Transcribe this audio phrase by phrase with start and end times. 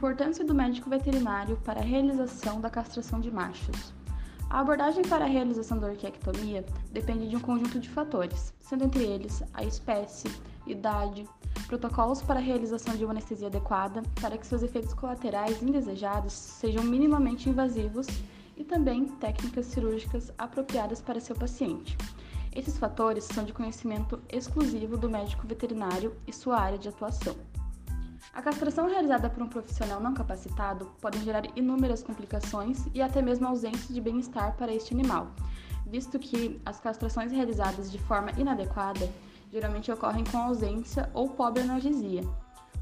[0.00, 3.92] importância do médico veterinário para a realização da castração de machos.
[4.48, 9.04] A abordagem para a realização da orquiectomia depende de um conjunto de fatores, sendo entre
[9.04, 10.34] eles a espécie,
[10.66, 11.28] idade,
[11.66, 16.82] protocolos para a realização de uma anestesia adequada para que seus efeitos colaterais indesejados sejam
[16.82, 18.06] minimamente invasivos
[18.56, 21.94] e também técnicas cirúrgicas apropriadas para seu paciente.
[22.56, 27.36] Esses fatores são de conhecimento exclusivo do médico veterinário e sua área de atuação.
[28.32, 33.46] A castração realizada por um profissional não capacitado pode gerar inúmeras complicações e até mesmo
[33.46, 35.32] ausência de bem-estar para este animal,
[35.86, 39.10] visto que as castrações realizadas de forma inadequada
[39.50, 42.22] geralmente ocorrem com ausência ou pobre analgesia,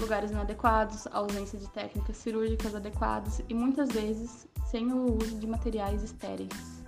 [0.00, 6.04] lugares inadequados, ausência de técnicas cirúrgicas adequadas e muitas vezes sem o uso de materiais
[6.04, 6.81] estéreis.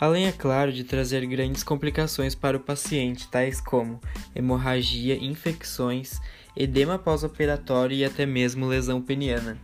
[0.00, 4.00] Além, é claro, de trazer grandes complicações para o paciente, tais como
[4.34, 6.18] hemorragia, infecções,
[6.56, 9.58] edema pós-operatório e até mesmo lesão peniana.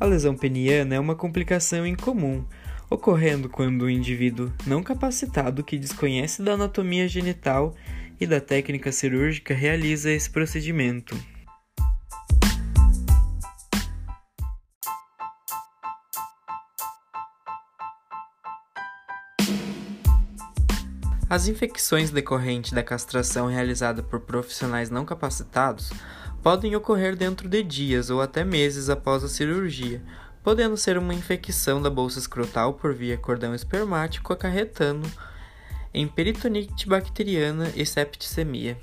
[0.00, 2.44] A lesão peniana é uma complicação incomum,
[2.90, 7.74] ocorrendo quando o indivíduo não capacitado que desconhece da anatomia genital
[8.24, 11.14] e da técnica cirúrgica realiza esse procedimento.
[21.28, 25.90] As infecções decorrentes da castração realizada por profissionais não capacitados
[26.42, 30.02] podem ocorrer dentro de dias ou até meses após a cirurgia,
[30.42, 35.10] podendo ser uma infecção da bolsa escrotal por via cordão espermático acarretando
[35.94, 38.76] em peritonite bacteriana e septicemia.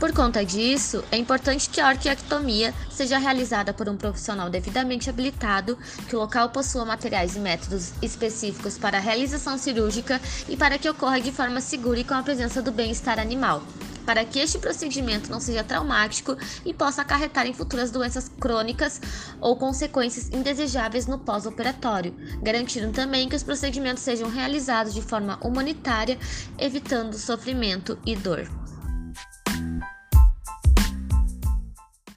[0.00, 5.76] Por conta disso, é importante que a orquiectomia seja realizada por um profissional devidamente habilitado,
[6.08, 10.18] que o local possua materiais e métodos específicos para a realização cirúrgica
[10.48, 13.62] e para que ocorra de forma segura e com a presença do bem-estar animal
[14.04, 19.00] para que este procedimento não seja traumático e possa acarretar em futuras doenças crônicas
[19.40, 26.18] ou consequências indesejáveis no pós-operatório, garantindo também que os procedimentos sejam realizados de forma humanitária,
[26.58, 28.48] evitando sofrimento e dor.